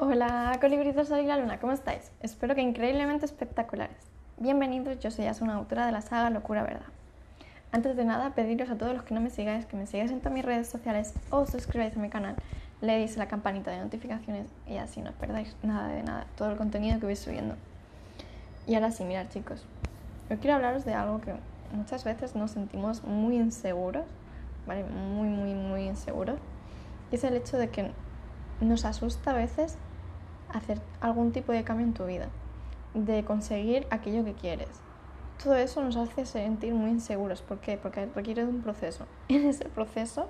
Hola, 0.00 0.56
colibritos 0.60 1.08
soy 1.08 1.26
la 1.26 1.36
luna, 1.38 1.58
¿cómo 1.58 1.72
estáis? 1.72 2.12
Espero 2.20 2.54
que 2.54 2.60
increíblemente 2.60 3.26
espectaculares. 3.26 3.96
Bienvenidos, 4.36 5.00
yo 5.00 5.10
soy 5.10 5.26
una 5.40 5.56
autora 5.56 5.86
de 5.86 5.90
la 5.90 6.02
saga 6.02 6.30
Locura 6.30 6.62
Verdad. 6.62 6.86
Antes 7.72 7.96
de 7.96 8.04
nada, 8.04 8.32
pediros 8.32 8.70
a 8.70 8.76
todos 8.76 8.94
los 8.94 9.02
que 9.02 9.12
no 9.12 9.20
me 9.20 9.28
sigáis 9.28 9.66
que 9.66 9.76
me 9.76 9.88
sigáis 9.88 10.12
en 10.12 10.20
todas 10.20 10.34
mis 10.34 10.44
redes 10.44 10.68
sociales 10.68 11.14
o 11.30 11.46
suscribáis 11.46 11.96
a 11.96 11.98
mi 11.98 12.10
canal, 12.10 12.36
le 12.80 13.08
la 13.16 13.26
campanita 13.26 13.72
de 13.72 13.80
notificaciones 13.80 14.46
y 14.68 14.76
así 14.76 15.02
no 15.02 15.10
os 15.10 15.16
perdáis 15.16 15.56
nada 15.64 15.88
de 15.88 16.04
nada, 16.04 16.26
todo 16.36 16.52
el 16.52 16.56
contenido 16.56 17.00
que 17.00 17.06
voy 17.06 17.16
subiendo. 17.16 17.56
Y 18.68 18.76
ahora 18.76 18.92
sí, 18.92 19.02
mirad 19.02 19.26
chicos, 19.30 19.64
yo 20.30 20.38
quiero 20.38 20.54
hablaros 20.54 20.84
de 20.84 20.94
algo 20.94 21.20
que 21.20 21.34
muchas 21.72 22.04
veces 22.04 22.36
nos 22.36 22.52
sentimos 22.52 23.02
muy 23.02 23.34
inseguros, 23.34 24.06
¿vale? 24.64 24.84
Muy, 24.84 25.26
muy, 25.26 25.54
muy 25.54 25.88
inseguros. 25.88 26.38
Y 27.10 27.16
es 27.16 27.24
el 27.24 27.34
hecho 27.34 27.58
de 27.58 27.70
que 27.70 27.90
nos 28.60 28.84
asusta 28.84 29.32
a 29.32 29.34
veces 29.34 29.76
hacer 30.52 30.80
algún 31.00 31.32
tipo 31.32 31.52
de 31.52 31.64
cambio 31.64 31.86
en 31.86 31.94
tu 31.94 32.06
vida, 32.06 32.28
de 32.94 33.24
conseguir 33.24 33.86
aquello 33.90 34.24
que 34.24 34.34
quieres. 34.34 34.68
Todo 35.42 35.56
eso 35.56 35.82
nos 35.82 35.96
hace 35.96 36.26
sentir 36.26 36.74
muy 36.74 36.90
inseguros. 36.90 37.42
¿Por 37.42 37.58
qué? 37.58 37.76
Porque 37.76 38.06
requiere 38.14 38.44
de 38.44 38.50
un 38.50 38.62
proceso. 38.62 39.06
En 39.28 39.46
ese 39.46 39.66
proceso, 39.66 40.28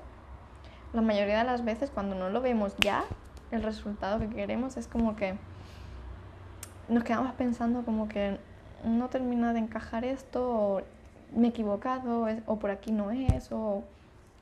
la 0.92 1.00
mayoría 1.02 1.38
de 1.38 1.44
las 1.44 1.64
veces 1.64 1.91
cuando 1.91 2.14
no 2.14 2.30
lo 2.30 2.41
vemos 2.41 2.77
ya, 2.78 3.04
el 3.50 3.62
resultado 3.62 4.18
que 4.18 4.28
queremos 4.28 4.77
es 4.77 4.86
como 4.86 5.16
que 5.16 5.34
nos 6.88 7.05
quedamos 7.05 7.32
pensando 7.34 7.84
como 7.84 8.08
que 8.08 8.38
no 8.84 9.08
termina 9.08 9.52
de 9.52 9.60
encajar 9.60 10.05
esto, 10.05 10.50
o 10.50 10.82
me 11.34 11.48
he 11.48 11.50
equivocado, 11.50 12.27
o 12.46 12.58
por 12.58 12.70
aquí 12.70 12.92
no 12.92 13.10
es, 13.10 13.50
o 13.52 13.82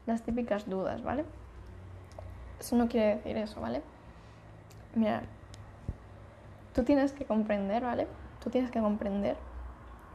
las 0.07 0.23
típicas 0.23 0.69
dudas, 0.69 1.03
¿vale? 1.03 1.25
Eso 2.61 2.77
no 2.77 2.89
quiere 2.89 3.17
decir 3.17 3.37
eso, 3.37 3.61
¿vale? 3.61 3.83
Mira, 4.95 5.23
tú 6.77 6.85
tienes 6.85 7.13
que 7.13 7.25
comprender, 7.25 7.83
¿vale? 7.83 8.07
Tú 8.45 8.51
tienes 8.51 8.71
que 8.71 8.81
comprender 8.81 9.39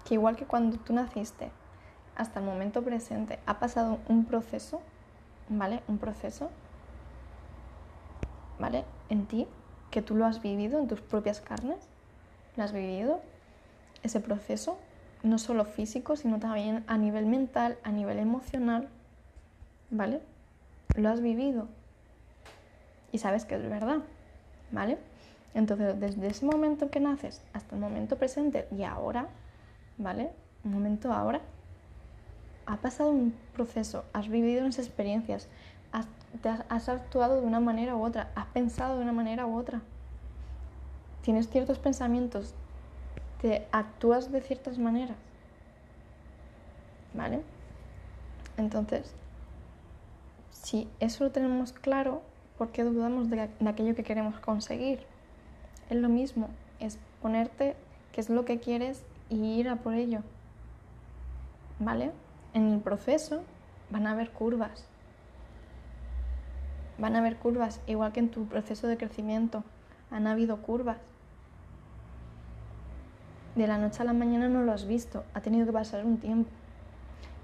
que 0.05 0.13
igual 0.13 0.35
que 0.35 0.45
cuando 0.45 0.77
tú 0.77 0.93
naciste 0.93 1.49
hasta 2.15 2.39
el 2.39 2.45
momento 2.45 2.83
presente 2.83 3.39
ha 3.47 3.57
pasado 3.57 3.97
un 4.07 4.25
proceso, 4.25 4.79
¿vale? 5.49 5.81
Un 5.87 5.97
proceso, 5.97 6.51
¿vale? 8.59 8.85
En 9.09 9.25
ti, 9.25 9.47
que 9.89 10.03
tú 10.03 10.13
lo 10.15 10.27
has 10.27 10.43
vivido 10.43 10.77
en 10.77 10.87
tus 10.87 11.01
propias 11.01 11.41
carnes, 11.41 11.79
lo 12.55 12.63
has 12.63 12.73
vivido, 12.73 13.21
ese 14.03 14.19
proceso, 14.19 14.77
no 15.23 15.39
solo 15.39 15.65
físico, 15.65 16.15
sino 16.15 16.37
también 16.37 16.83
a 16.85 16.95
nivel 16.95 17.25
mental, 17.25 17.79
a 17.83 17.91
nivel 17.91 18.19
emocional, 18.19 18.87
¿vale? 19.89 20.21
Lo 20.95 21.09
has 21.09 21.21
vivido 21.21 21.69
y 23.11 23.17
sabes 23.17 23.45
que 23.45 23.55
es 23.55 23.67
verdad, 23.67 24.01
¿vale? 24.71 24.99
Entonces, 25.53 25.99
desde 25.99 26.27
ese 26.27 26.45
momento 26.45 26.85
en 26.85 26.91
que 26.91 26.99
naces 26.99 27.41
hasta 27.53 27.75
el 27.75 27.81
momento 27.81 28.17
presente 28.17 28.67
y 28.71 28.83
ahora, 28.83 29.27
¿vale? 29.97 30.31
Un 30.63 30.73
momento 30.73 31.11
ahora, 31.11 31.41
ha 32.65 32.77
pasado 32.77 33.11
un 33.11 33.33
proceso, 33.53 34.05
has 34.13 34.29
vivido 34.29 34.61
unas 34.61 34.79
experiencias, 34.79 35.49
has, 35.91 36.07
has, 36.69 36.89
actuado 36.89 37.41
de 37.41 37.47
una 37.47 37.59
manera 37.59 37.95
u 37.95 38.03
otra, 38.03 38.31
has 38.35 38.45
pensado 38.47 38.97
de 38.97 39.03
una 39.03 39.11
manera 39.11 39.45
u 39.45 39.57
otra. 39.57 39.81
Tienes 41.21 41.49
ciertos 41.49 41.79
pensamientos, 41.79 42.53
te 43.41 43.67
actúas 43.71 44.31
de 44.31 44.41
ciertas 44.41 44.77
maneras. 44.77 45.17
¿Vale? 47.13 47.41
Entonces, 48.57 49.13
si 50.51 50.87
eso 50.99 51.25
lo 51.25 51.31
tenemos 51.31 51.73
claro, 51.73 52.21
¿por 52.57 52.71
qué 52.71 52.83
dudamos 52.83 53.29
de, 53.29 53.49
aquello 53.67 53.95
que 53.95 54.03
queremos 54.03 54.39
conseguir? 54.39 55.10
Es 55.91 55.97
lo 55.97 56.07
mismo, 56.07 56.47
es 56.79 56.97
ponerte 57.21 57.75
qué 58.13 58.21
es 58.21 58.29
lo 58.29 58.45
que 58.45 58.61
quieres 58.61 59.03
y 59.29 59.59
ir 59.59 59.67
a 59.67 59.75
por 59.75 59.93
ello. 59.93 60.21
¿Vale? 61.79 62.13
En 62.53 62.71
el 62.71 62.79
proceso 62.79 63.41
van 63.89 64.07
a 64.07 64.11
haber 64.11 64.31
curvas. 64.31 64.85
Van 66.97 67.17
a 67.17 67.19
haber 67.19 67.35
curvas, 67.35 67.81
igual 67.87 68.13
que 68.13 68.21
en 68.21 68.31
tu 68.31 68.45
proceso 68.45 68.87
de 68.87 68.95
crecimiento. 68.95 69.65
Han 70.11 70.27
habido 70.27 70.61
curvas. 70.61 70.97
De 73.55 73.67
la 73.67 73.77
noche 73.77 74.01
a 74.01 74.05
la 74.05 74.13
mañana 74.13 74.47
no 74.47 74.61
lo 74.61 74.71
has 74.71 74.87
visto, 74.87 75.25
ha 75.33 75.41
tenido 75.41 75.65
que 75.65 75.73
pasar 75.73 76.05
un 76.05 76.19
tiempo. 76.19 76.49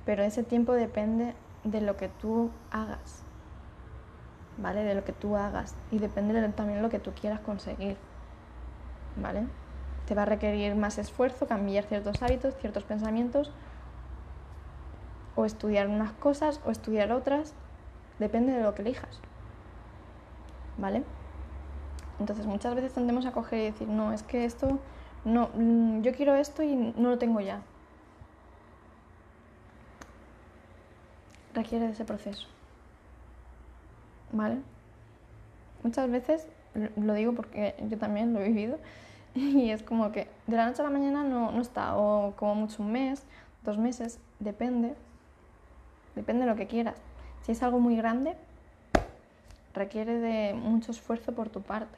Pero 0.05 0.23
ese 0.23 0.43
tiempo 0.43 0.71
depende 0.71 1.33
de 1.65 1.81
lo 1.81 1.97
que 1.97 2.07
tú 2.07 2.49
hagas. 2.71 3.27
¿vale? 4.57 4.85
De 4.85 4.95
lo 4.95 5.03
que 5.03 5.11
tú 5.11 5.35
hagas 5.35 5.75
y 5.91 5.99
depende 5.99 6.33
también 6.53 6.77
de 6.77 6.81
lo 6.81 6.89
que 6.89 6.99
tú 6.99 7.11
quieras 7.11 7.39
conseguir, 7.41 7.97
¿vale? 9.21 9.45
Te 10.05 10.15
va 10.15 10.23
a 10.23 10.25
requerir 10.25 10.75
más 10.75 10.97
esfuerzo, 10.97 11.47
cambiar 11.47 11.83
ciertos 11.85 12.21
hábitos, 12.21 12.55
ciertos 12.57 12.83
pensamientos, 12.83 13.51
o 15.35 15.45
estudiar 15.45 15.87
unas 15.87 16.11
cosas 16.13 16.61
o 16.65 16.71
estudiar 16.71 17.11
otras, 17.11 17.53
depende 18.19 18.53
de 18.53 18.63
lo 18.63 18.73
que 18.73 18.81
elijas, 18.81 19.19
¿vale? 20.77 21.03
Entonces 22.19 22.45
muchas 22.47 22.73
veces 22.73 22.93
tendemos 22.93 23.25
a 23.25 23.31
coger 23.31 23.59
y 23.59 23.65
decir, 23.65 23.87
no, 23.87 24.13
es 24.13 24.23
que 24.23 24.45
esto, 24.45 24.79
no, 25.25 25.49
mm, 25.53 26.01
yo 26.01 26.13
quiero 26.13 26.35
esto 26.35 26.63
y 26.63 26.75
no 26.75 27.09
lo 27.09 27.17
tengo 27.17 27.39
ya. 27.41 27.61
Requiere 31.53 31.85
de 31.85 31.91
ese 31.91 32.05
proceso. 32.05 32.47
¿vale? 34.31 34.57
Muchas 35.83 36.09
veces, 36.09 36.47
lo 36.95 37.13
digo 37.13 37.33
porque 37.33 37.75
yo 37.89 37.97
también 37.97 38.33
lo 38.33 38.41
he 38.41 38.47
vivido, 38.47 38.77
y 39.33 39.69
es 39.69 39.83
como 39.83 40.11
que 40.11 40.27
de 40.47 40.55
la 40.55 40.65
noche 40.65 40.81
a 40.81 40.85
la 40.85 40.91
mañana 40.91 41.23
no, 41.23 41.51
no 41.51 41.61
está, 41.61 41.95
o 41.97 42.35
como 42.35 42.55
mucho 42.55 42.81
un 42.83 42.91
mes, 42.91 43.23
dos 43.63 43.77
meses, 43.77 44.19
depende, 44.39 44.95
depende 46.15 46.45
de 46.45 46.51
lo 46.51 46.55
que 46.55 46.67
quieras. 46.67 46.95
Si 47.43 47.51
es 47.51 47.61
algo 47.63 47.79
muy 47.79 47.95
grande, 47.95 48.35
requiere 49.73 50.19
de 50.19 50.53
mucho 50.53 50.91
esfuerzo 50.91 51.33
por 51.33 51.49
tu 51.49 51.61
parte, 51.61 51.97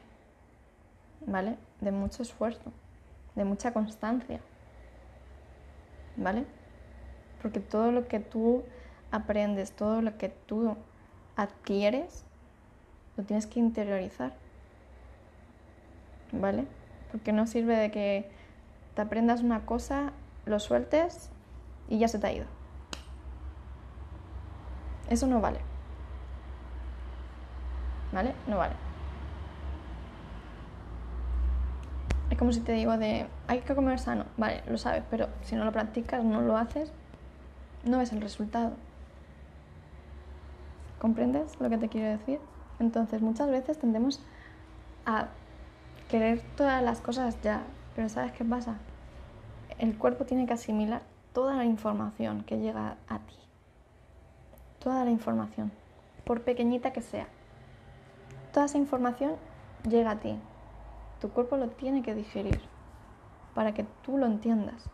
¿vale? 1.26 1.58
De 1.80 1.92
mucho 1.92 2.24
esfuerzo, 2.24 2.74
de 3.36 3.46
mucha 3.46 3.72
constancia, 3.72 4.42
¿vale? 6.18 6.46
Porque 7.42 7.62
todo 7.62 7.92
lo 7.92 8.08
que 8.08 8.20
tú 8.20 8.64
aprendes, 9.12 9.72
todo 9.72 10.02
lo 10.02 10.18
que 10.18 10.30
tú 10.30 10.76
adquieres, 11.36 12.26
lo 13.16 13.24
tienes 13.24 13.48
que 13.48 13.60
interiorizar. 13.60 14.34
¿Vale? 16.32 16.66
Porque 17.12 17.32
no 17.32 17.48
sirve 17.48 17.76
de 17.76 17.92
que 17.92 18.30
te 18.96 19.02
aprendas 19.02 19.42
una 19.42 19.66
cosa, 19.66 20.14
lo 20.46 20.60
sueltes 20.60 21.30
y 21.88 22.00
ya 22.00 22.08
se 22.08 22.20
te 22.20 22.28
ha 22.28 22.34
ido. 22.34 22.46
Eso 25.10 25.26
no 25.28 25.42
vale. 25.42 25.60
¿Vale? 28.12 28.34
No 28.48 28.58
vale. 28.58 28.76
Es 32.30 32.38
como 32.38 32.52
si 32.52 32.60
te 32.60 32.74
digo 32.74 32.98
de, 32.98 33.28
hay 33.48 33.62
que 33.62 33.74
comer 33.74 34.00
sano. 34.00 34.26
Vale, 34.38 34.62
lo 34.68 34.78
sabes, 34.78 35.04
pero 35.10 35.28
si 35.42 35.56
no 35.56 35.66
lo 35.66 35.72
practicas, 35.72 36.24
no 36.24 36.42
lo 36.42 36.58
haces, 36.58 36.92
no 37.86 37.98
ves 37.98 38.12
el 38.12 38.22
resultado. 38.22 38.74
¿Comprendes 41.00 41.60
lo 41.60 41.70
que 41.70 41.78
te 41.78 41.90
quiero 41.90 42.10
decir? 42.10 42.40
Entonces 42.80 43.22
muchas 43.22 43.50
veces 43.50 43.80
tendemos 43.80 44.22
a 45.06 45.30
querer 46.10 46.42
todas 46.58 46.84
las 46.84 47.00
cosas 47.00 47.42
ya, 47.42 47.62
pero 47.96 48.10
¿sabes 48.10 48.34
qué 48.34 48.44
pasa? 48.44 48.78
El 49.78 49.98
cuerpo 49.98 50.26
tiene 50.26 50.46
que 50.46 50.54
asimilar 50.54 51.04
toda 51.34 51.56
la 51.56 51.64
información 51.64 52.44
que 52.44 52.58
llega 52.58 52.98
a 53.08 53.20
ti. 53.20 53.36
Toda 54.80 55.06
la 55.06 55.12
información, 55.12 55.72
por 56.26 56.42
pequeñita 56.42 56.92
que 56.92 57.02
sea. 57.02 57.28
Toda 58.52 58.66
esa 58.66 58.78
información 58.78 59.36
llega 59.88 60.12
a 60.12 60.20
ti. 60.20 60.38
Tu 61.22 61.30
cuerpo 61.30 61.56
lo 61.58 61.70
tiene 61.70 62.02
que 62.02 62.16
digerir 62.16 62.60
para 63.54 63.74
que 63.74 63.86
tú 64.04 64.18
lo 64.18 64.26
entiendas. 64.26 64.90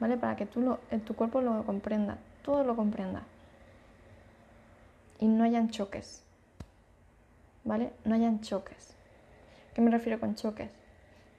¿Vale? 0.00 0.16
Para 0.16 0.36
que 0.36 0.46
tú 0.46 0.60
lo, 0.60 0.78
tu 1.06 1.16
cuerpo 1.16 1.40
lo 1.40 1.64
comprenda, 1.64 2.18
todo 2.42 2.62
lo 2.62 2.76
comprenda 2.76 3.22
y 5.18 5.26
no 5.26 5.44
hayan 5.44 5.70
choques. 5.70 6.24
¿Vale? 7.64 7.92
No 8.04 8.14
hayan 8.14 8.40
choques. 8.40 8.97
¿Qué 9.74 9.80
me 9.80 9.90
refiero 9.90 10.18
con 10.18 10.34
choques? 10.34 10.70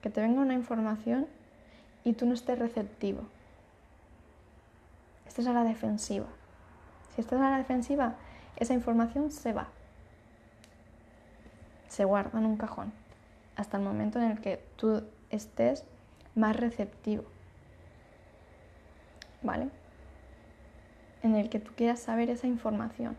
Que 0.02 0.10
te 0.10 0.22
venga 0.22 0.42
una 0.42 0.54
información 0.54 1.28
y 2.04 2.14
tú 2.14 2.26
no 2.26 2.34
estés 2.34 2.58
receptivo. 2.58 3.24
Estés 5.28 5.48
a 5.48 5.54
la 5.54 5.64
defensiva. 5.64 6.28
Si 7.16 7.22
estás 7.22 7.42
a 7.42 7.50
la 7.50 7.58
defensiva, 7.58 8.16
esa 8.56 8.74
información 8.74 9.32
se 9.32 9.54
va. 9.54 9.68
Se 11.88 12.06
guarda 12.06 12.40
en 12.40 12.46
un 12.46 12.58
cajón. 12.58 12.94
Hasta 13.56 13.78
el 13.78 13.84
momento 13.84 14.20
en 14.20 14.32
el 14.32 14.42
que 14.42 14.64
tú 14.78 15.04
estés 15.30 15.84
más 16.36 16.56
receptivo. 16.56 17.24
¿Vale? 19.42 19.70
En 21.24 21.36
el 21.36 21.50
que 21.50 21.60
tú 21.60 21.72
quieras 21.76 22.00
saber 22.00 22.30
esa 22.30 22.48
información. 22.48 23.18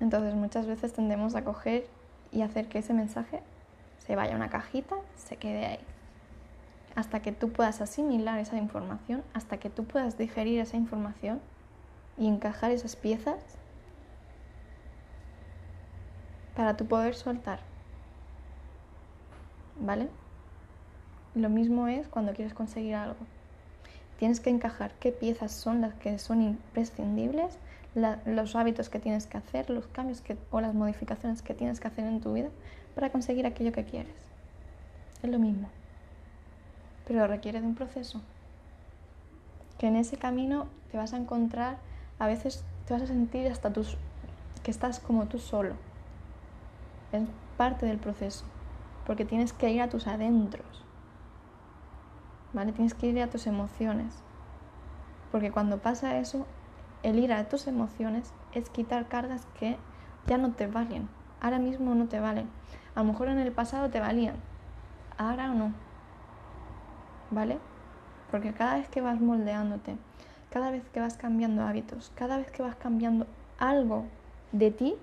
Entonces 0.00 0.34
muchas 0.34 0.66
veces 0.66 0.92
tendemos 0.92 1.34
a 1.34 1.44
coger 1.44 1.86
y 2.32 2.42
hacer 2.42 2.68
que 2.68 2.78
ese 2.78 2.94
mensaje 2.94 3.42
se 3.98 4.16
vaya 4.16 4.32
a 4.32 4.36
una 4.36 4.50
cajita, 4.50 4.96
se 5.16 5.36
quede 5.36 5.66
ahí. 5.66 5.80
Hasta 6.94 7.20
que 7.20 7.32
tú 7.32 7.50
puedas 7.52 7.80
asimilar 7.80 8.38
esa 8.38 8.56
información, 8.56 9.22
hasta 9.34 9.58
que 9.58 9.70
tú 9.70 9.84
puedas 9.84 10.18
digerir 10.18 10.60
esa 10.60 10.76
información 10.76 11.40
y 12.16 12.26
encajar 12.26 12.70
esas 12.70 12.96
piezas 12.96 13.38
para 16.56 16.76
tú 16.76 16.86
poder 16.86 17.14
soltar. 17.14 17.60
¿Vale? 19.80 20.08
Lo 21.34 21.48
mismo 21.48 21.86
es 21.86 22.08
cuando 22.08 22.32
quieres 22.32 22.52
conseguir 22.52 22.96
algo. 22.96 23.20
Tienes 24.18 24.40
que 24.40 24.50
encajar 24.50 24.92
qué 24.98 25.12
piezas 25.12 25.52
son 25.52 25.80
las 25.80 25.94
que 25.94 26.18
son 26.18 26.42
imprescindibles, 26.42 27.56
los 27.98 28.56
hábitos 28.56 28.88
que 28.88 28.98
tienes 28.98 29.26
que 29.26 29.38
hacer, 29.38 29.70
los 29.70 29.86
cambios 29.86 30.20
que, 30.20 30.36
o 30.50 30.60
las 30.60 30.74
modificaciones 30.74 31.42
que 31.42 31.54
tienes 31.54 31.80
que 31.80 31.88
hacer 31.88 32.06
en 32.06 32.20
tu 32.20 32.32
vida 32.32 32.48
para 32.94 33.10
conseguir 33.10 33.46
aquello 33.46 33.72
que 33.72 33.84
quieres. 33.84 34.14
Es 35.22 35.30
lo 35.30 35.38
mismo, 35.38 35.68
pero 37.06 37.26
requiere 37.26 37.60
de 37.60 37.66
un 37.66 37.74
proceso. 37.74 38.20
Que 39.78 39.88
en 39.88 39.96
ese 39.96 40.16
camino 40.16 40.66
te 40.90 40.96
vas 40.96 41.12
a 41.12 41.16
encontrar, 41.16 41.78
a 42.18 42.26
veces 42.26 42.64
te 42.86 42.94
vas 42.94 43.02
a 43.02 43.06
sentir 43.06 43.46
hasta 43.50 43.72
tus, 43.72 43.96
que 44.62 44.70
estás 44.70 45.00
como 45.00 45.26
tú 45.26 45.38
solo. 45.38 45.74
Es 47.12 47.22
parte 47.56 47.86
del 47.86 47.98
proceso, 47.98 48.44
porque 49.06 49.24
tienes 49.24 49.52
que 49.52 49.70
ir 49.70 49.82
a 49.82 49.88
tus 49.88 50.06
adentros 50.06 50.84
¿vale? 52.52 52.72
Tienes 52.72 52.94
que 52.94 53.06
ir 53.06 53.20
a 53.20 53.28
tus 53.28 53.46
emociones. 53.46 54.14
Porque 55.30 55.50
cuando 55.50 55.78
pasa 55.78 56.18
eso, 56.18 56.46
el 57.02 57.18
ir 57.18 57.32
a 57.32 57.48
tus 57.48 57.66
emociones 57.66 58.32
es 58.52 58.68
quitar 58.70 59.08
cargas 59.08 59.46
que 59.58 59.76
ya 60.26 60.38
no 60.38 60.52
te 60.52 60.66
valen. 60.66 61.08
Ahora 61.40 61.58
mismo 61.58 61.94
no 61.94 62.06
te 62.06 62.20
valen. 62.20 62.48
A 62.94 63.00
lo 63.00 63.12
mejor 63.12 63.28
en 63.28 63.38
el 63.38 63.52
pasado 63.52 63.90
te 63.90 64.00
valían. 64.00 64.36
Ahora 65.16 65.48
no. 65.48 65.72
¿Vale? 67.30 67.58
Porque 68.30 68.52
cada 68.52 68.76
vez 68.76 68.88
que 68.88 69.00
vas 69.00 69.20
moldeándote, 69.20 69.96
cada 70.50 70.70
vez 70.70 70.82
que 70.92 71.00
vas 71.00 71.16
cambiando 71.16 71.62
hábitos, 71.62 72.12
cada 72.14 72.36
vez 72.38 72.50
que 72.50 72.62
vas 72.62 72.76
cambiando 72.76 73.26
algo 73.58 74.04
de 74.52 74.70
ti, 74.70 74.96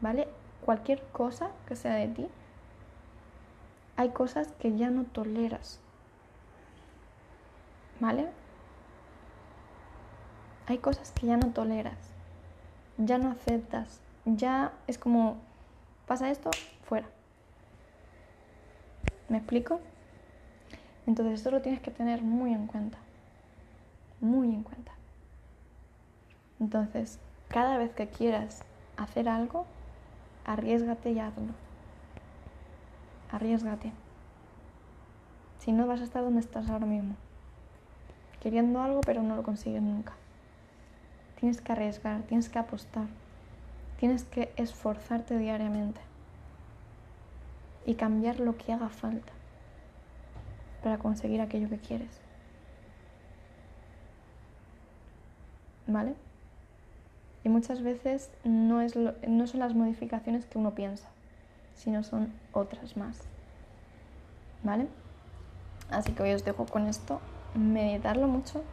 ¿vale? 0.00 0.28
Cualquier 0.64 1.02
cosa 1.12 1.50
que 1.66 1.76
sea 1.76 1.94
de 1.94 2.08
ti, 2.08 2.26
hay 3.96 4.10
cosas 4.10 4.52
que 4.58 4.76
ya 4.76 4.90
no 4.90 5.04
toleras. 5.04 5.80
¿Vale? 8.00 8.28
Hay 10.66 10.78
cosas 10.78 11.12
que 11.12 11.26
ya 11.26 11.36
no 11.36 11.50
toleras, 11.50 11.98
ya 12.96 13.18
no 13.18 13.30
aceptas, 13.30 14.00
ya 14.24 14.72
es 14.86 14.98
como, 14.98 15.36
pasa 16.06 16.30
esto, 16.30 16.50
fuera. 16.84 17.06
¿Me 19.28 19.38
explico? 19.38 19.80
Entonces 21.06 21.34
esto 21.34 21.50
lo 21.50 21.60
tienes 21.60 21.80
que 21.80 21.90
tener 21.90 22.22
muy 22.22 22.52
en 22.52 22.66
cuenta, 22.66 22.98
muy 24.20 24.48
en 24.48 24.62
cuenta. 24.62 24.92
Entonces, 26.60 27.18
cada 27.48 27.76
vez 27.76 27.92
que 27.92 28.08
quieras 28.08 28.62
hacer 28.96 29.28
algo, 29.28 29.66
arriesgate 30.46 31.12
y 31.12 31.18
hazlo. 31.18 31.52
Arriesgate. 33.30 33.92
Si 35.58 35.72
no, 35.72 35.86
vas 35.86 36.00
a 36.00 36.04
estar 36.04 36.22
donde 36.22 36.40
estás 36.40 36.70
ahora 36.70 36.86
mismo 36.86 37.16
queriendo 38.44 38.82
algo 38.82 39.00
pero 39.00 39.22
no 39.22 39.36
lo 39.36 39.42
consigues 39.42 39.80
nunca. 39.80 40.12
Tienes 41.40 41.60
que 41.60 41.72
arriesgar, 41.72 42.22
tienes 42.22 42.48
que 42.48 42.58
apostar, 42.58 43.06
tienes 43.98 44.24
que 44.24 44.52
esforzarte 44.56 45.38
diariamente 45.38 46.00
y 47.86 47.94
cambiar 47.94 48.40
lo 48.40 48.56
que 48.56 48.72
haga 48.72 48.88
falta 48.88 49.32
para 50.82 50.98
conseguir 50.98 51.40
aquello 51.40 51.68
que 51.68 51.78
quieres. 51.78 52.20
¿Vale? 55.86 56.14
Y 57.42 57.50
muchas 57.50 57.82
veces 57.82 58.30
no, 58.44 58.80
es 58.80 58.96
no 58.96 59.46
son 59.46 59.60
las 59.60 59.74
modificaciones 59.74 60.46
que 60.46 60.58
uno 60.58 60.74
piensa, 60.74 61.08
sino 61.74 62.02
son 62.02 62.32
otras 62.52 62.96
más. 62.96 63.20
¿Vale? 64.62 64.88
Así 65.90 66.12
que 66.12 66.22
hoy 66.22 66.32
os 66.32 66.44
dejo 66.44 66.64
con 66.64 66.86
esto 66.86 67.20
meditarlo 67.54 68.28
mucho, 68.28 68.64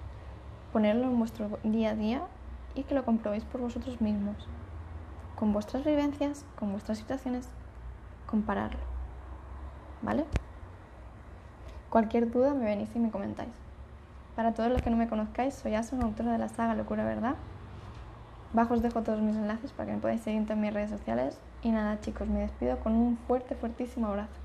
ponerlo 0.72 1.04
en 1.08 1.20
vuestro 1.20 1.60
día 1.64 1.92
a 1.92 1.96
día 1.96 2.22
y 2.76 2.84
que 2.84 2.96
lo 2.96 3.06
comprobéis 3.06 3.44
por 3.46 3.62
vosotros 3.62 4.02
mismos, 4.02 4.48
con 5.36 5.54
vuestras 5.54 5.84
vivencias, 5.84 6.46
con 6.58 6.72
vuestras 6.72 6.98
situaciones, 6.98 7.50
compararlo. 8.26 8.80
¿Vale? 10.02 10.26
Cualquier 11.90 12.32
duda 12.32 12.54
me 12.54 12.66
venís 12.66 12.96
y 12.96 13.00
me 13.00 13.12
comentáis. 13.12 13.52
Para 14.36 14.54
todos 14.54 14.72
los 14.72 14.82
que 14.82 14.90
no 14.90 14.98
me 14.98 15.10
conozcáis, 15.10 15.54
soy 15.54 15.76
Asa, 15.76 15.98
autora 16.02 16.32
de 16.32 16.38
la 16.38 16.48
saga 16.48 16.74
Locura 16.74 17.04
Verdad. 17.04 17.36
Bajo 18.54 18.74
os 18.74 18.82
dejo 18.82 19.02
todos 19.02 19.22
mis 19.22 19.36
enlaces 19.36 19.72
para 19.72 19.88
que 19.88 19.96
me 19.96 20.02
podáis 20.02 20.22
seguir 20.22 20.50
en 20.50 20.62
mis 20.62 20.74
redes 20.74 20.90
sociales. 20.90 21.40
Y 21.64 21.72
nada 21.72 22.00
chicos, 22.00 22.28
me 22.28 22.40
despido 22.40 22.80
con 22.80 22.94
un 22.94 23.18
fuerte, 23.28 23.56
fuertísimo 23.56 24.08
abrazo. 24.08 24.40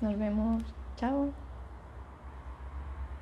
Nos 0.00 0.18
vemos. 0.18 0.62
Chao. 0.96 1.43